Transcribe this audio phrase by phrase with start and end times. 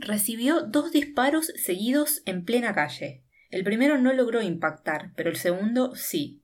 [0.00, 3.24] recibió dos disparos seguidos en plena calle.
[3.50, 6.42] El primero no logró impactar, pero el segundo sí.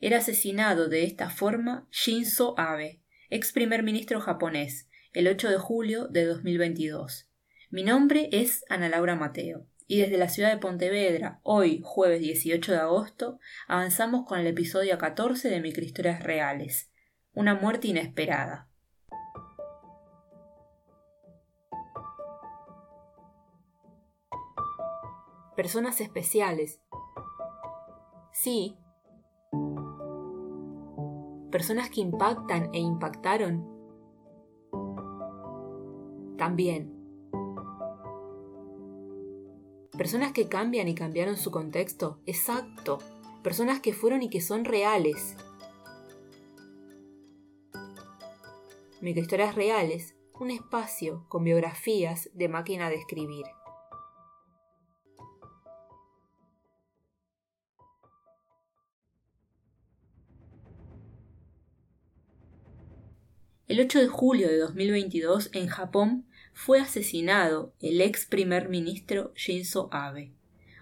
[0.00, 3.00] Era asesinado de esta forma Shinzo Abe,
[3.30, 7.28] ex primer ministro japonés, el 8 de julio de 2022.
[7.70, 12.72] Mi nombre es Ana Laura Mateo y desde la ciudad de Pontevedra, hoy jueves 18
[12.72, 13.38] de agosto,
[13.68, 16.90] avanzamos con el episodio 14 de Microhistorias Reales,
[17.34, 18.68] una muerte inesperada.
[25.56, 26.80] Personas especiales.
[28.32, 28.76] Sí.
[31.50, 33.68] Personas que impactan e impactaron.
[36.38, 36.90] También.
[39.96, 42.18] Personas que cambian y cambiaron su contexto.
[42.24, 42.98] Exacto.
[43.42, 45.36] Personas que fueron y que son reales.
[49.02, 53.44] Microhistorias reales, un espacio con biografías de máquina de escribir.
[63.68, 69.88] El 8 de julio de 2022, en Japón, fue asesinado el ex primer ministro Shinzo
[69.92, 70.32] Abe,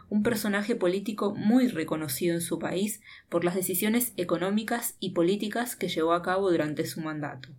[0.08, 5.88] un personaje político muy reconocido en su país por las decisiones económicas y políticas que
[5.88, 7.50] llevó a cabo durante su mandato.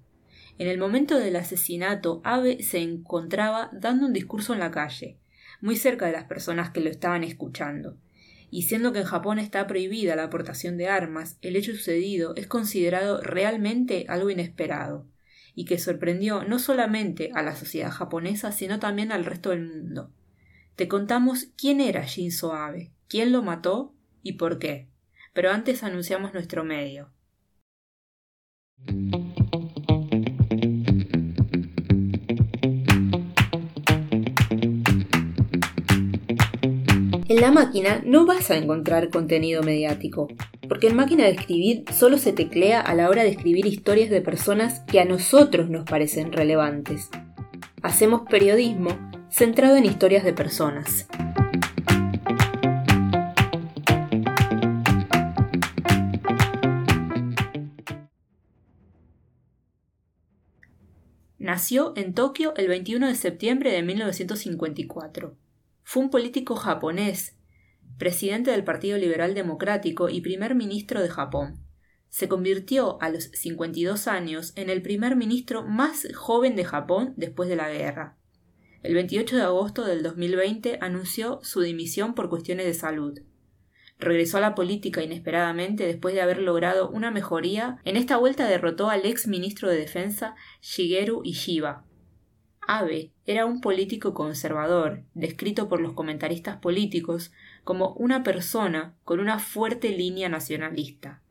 [0.58, 5.20] En el momento del asesinato, Abe se encontraba dando un discurso en la calle,
[5.62, 7.96] muy cerca de las personas que lo estaban escuchando.
[8.52, 12.48] Y siendo que en Japón está prohibida la aportación de armas, el hecho sucedido es
[12.48, 15.08] considerado realmente algo inesperado
[15.56, 20.12] y que sorprendió no solamente a la sociedad japonesa, sino también al resto del mundo.
[20.76, 24.90] Te contamos quién era Shinzo Abe, quién lo mató y por qué.
[25.34, 27.10] Pero antes anunciamos nuestro medio.
[37.32, 40.28] En la máquina no vas a encontrar contenido mediático,
[40.68, 44.20] porque en máquina de escribir solo se teclea a la hora de escribir historias de
[44.20, 47.10] personas que a nosotros nos parecen relevantes.
[47.82, 48.90] Hacemos periodismo
[49.30, 51.08] centrado en historias de personas.
[61.40, 65.38] Nació en Tokio el 21 de septiembre de 1954.
[65.84, 67.36] Fue un político japonés
[67.98, 71.64] presidente del Partido Liberal Democrático y primer ministro de Japón.
[72.10, 77.48] Se convirtió a los 52 años en el primer ministro más joven de Japón después
[77.48, 78.18] de la guerra.
[78.82, 83.20] El 28 de agosto del 2020 anunció su dimisión por cuestiones de salud.
[84.00, 87.78] Regresó a la política inesperadamente después de haber logrado una mejoría.
[87.86, 91.86] En esta vuelta derrotó al ex ministro de Defensa Shigeru Ishiba,
[92.74, 97.34] Abe era un político conservador, descrito por los comentaristas políticos
[97.66, 101.22] como una persona con una fuerte línea nacionalista.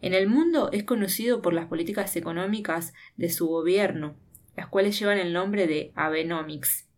[0.00, 4.16] En el mundo es conocido por las políticas económicas de su gobierno,
[4.56, 6.88] las cuales llevan el nombre de Abenomics.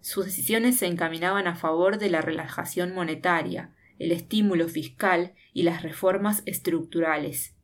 [0.00, 5.82] Sus decisiones se encaminaban a favor de la relajación monetaria, el estímulo fiscal y las
[5.82, 7.54] reformas estructurales.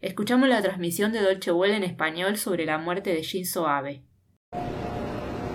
[0.00, 4.02] Escuchamos la transmisión de Dolce Welle en español sobre la muerte de Shinzo Abe.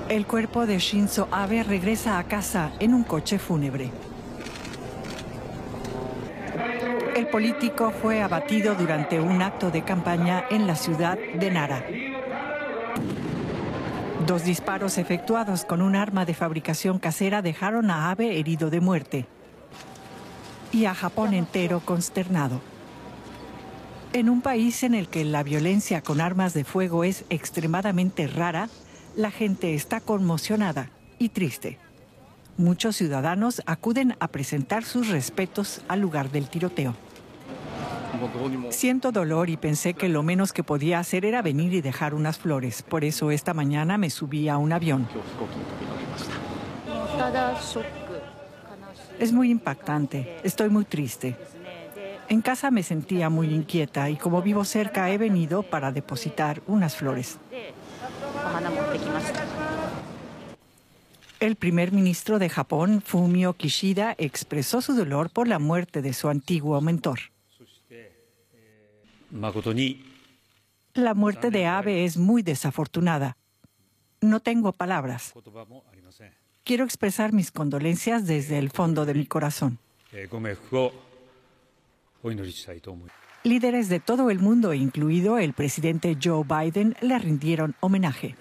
[0.10, 3.92] El cuerpo de Shinzo Abe regresa a casa en un coche fúnebre.
[7.14, 11.84] El político fue abatido durante un acto de campaña en la ciudad de Nara.
[14.26, 19.26] Dos disparos efectuados con un arma de fabricación casera dejaron a Abe herido de muerte
[20.72, 22.62] y a Japón entero consternado.
[24.14, 28.70] En un país en el que la violencia con armas de fuego es extremadamente rara,
[29.18, 31.80] la gente está conmocionada y triste.
[32.56, 36.94] Muchos ciudadanos acuden a presentar sus respetos al lugar del tiroteo.
[38.70, 42.38] Siento dolor y pensé que lo menos que podía hacer era venir y dejar unas
[42.38, 42.84] flores.
[42.84, 45.08] Por eso esta mañana me subí a un avión.
[49.20, 50.38] Es muy impactante.
[50.44, 51.36] Estoy muy triste.
[52.30, 56.96] En casa me sentía muy inquieta y como vivo cerca he venido para depositar unas
[56.96, 57.40] flores.
[61.40, 66.30] El primer ministro de Japón, Fumio Kishida, expresó su dolor por la muerte de su
[66.30, 67.20] antiguo mentor.
[70.94, 73.38] La muerte de Abe es muy desafortunada.
[74.20, 75.34] No tengo palabras.
[76.64, 79.78] Quiero expresar mis condolencias desde el fondo de mi corazón.
[83.48, 88.36] Líderes de todo el mundo, incluido el presidente Joe Biden, le rindieron homenaje.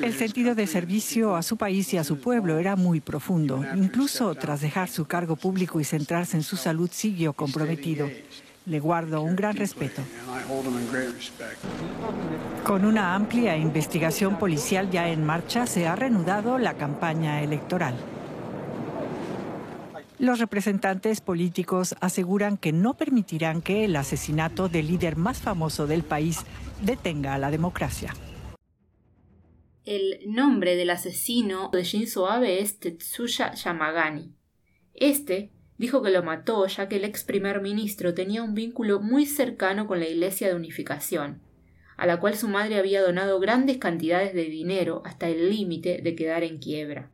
[0.00, 3.64] El sentido de servicio a su país y a su pueblo era muy profundo.
[3.74, 8.08] Incluso tras dejar su cargo público y centrarse en su salud, siguió comprometido.
[8.66, 10.02] Le guardo un gran respeto.
[12.62, 17.96] Con una amplia investigación policial ya en marcha, se ha reanudado la campaña electoral.
[20.18, 26.04] Los representantes políticos aseguran que no permitirán que el asesinato del líder más famoso del
[26.04, 26.44] país
[26.82, 28.14] detenga a la democracia.
[29.84, 34.32] El nombre del asesino de Shinzo Abe es Tetsuya Yamagani.
[34.94, 39.26] Este dijo que lo mató ya que el ex primer ministro tenía un vínculo muy
[39.26, 41.42] cercano con la Iglesia de Unificación,
[41.96, 46.14] a la cual su madre había donado grandes cantidades de dinero hasta el límite de
[46.14, 47.10] quedar en quiebra.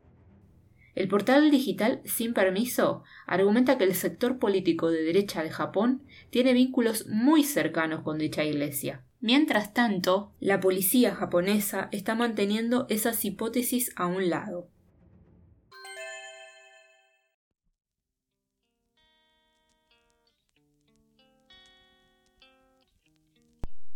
[0.94, 6.52] El portal digital Sin Permiso argumenta que el sector político de derecha de Japón tiene
[6.52, 9.02] vínculos muy cercanos con dicha iglesia.
[9.20, 14.68] Mientras tanto, la policía japonesa está manteniendo esas hipótesis a un lado.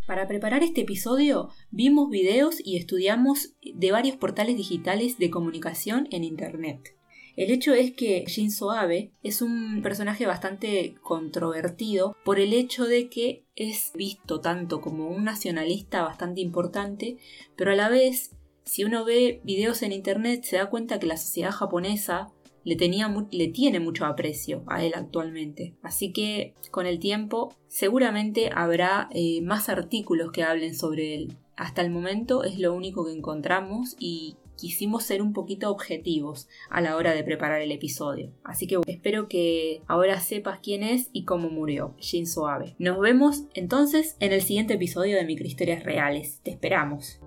[0.06, 6.24] Para preparar este episodio vimos videos y estudiamos de varios portales digitales de comunicación en
[6.24, 6.94] Internet.
[7.36, 13.08] El hecho es que Shinzo Abe es un personaje bastante controvertido por el hecho de
[13.08, 17.16] que es visto tanto como un nacionalista bastante importante,
[17.56, 18.32] pero a la vez,
[18.66, 22.30] si uno ve videos en internet, se da cuenta que la sociedad japonesa
[22.64, 25.74] le, tenía, le tiene mucho aprecio a él actualmente.
[25.82, 31.36] Así que con el tiempo seguramente habrá eh, más artículos que hablen sobre él.
[31.56, 36.80] Hasta el momento es lo único que encontramos y quisimos ser un poquito objetivos a
[36.80, 38.32] la hora de preparar el episodio.
[38.44, 42.74] Así que espero que ahora sepas quién es y cómo murió Shinzo Abe.
[42.78, 46.40] Nos vemos entonces en el siguiente episodio de Microhistorias Reales.
[46.42, 47.20] Te esperamos.